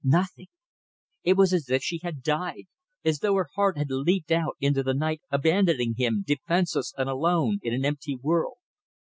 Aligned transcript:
Nothing! 0.03 0.47
It 1.23 1.33
was 1.33 1.53
as 1.53 1.69
if 1.69 1.83
she 1.83 1.99
had 2.01 2.23
died; 2.23 2.63
as 3.05 3.19
though 3.19 3.35
her 3.35 3.49
heart 3.53 3.77
had 3.77 3.91
leaped 3.91 4.31
out 4.31 4.57
into 4.59 4.81
the 4.81 4.95
night, 4.95 5.21
abandoning 5.29 5.93
him, 5.95 6.23
defenceless 6.25 6.91
and 6.97 7.07
alone, 7.07 7.59
in 7.61 7.71
an 7.71 7.85
empty 7.85 8.15
world. 8.15 8.57